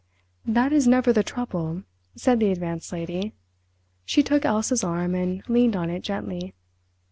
[0.47, 1.83] "That is never the trouble,"
[2.15, 6.55] said the Advanced Lady—she took Elsa's arm and leaned on it gently.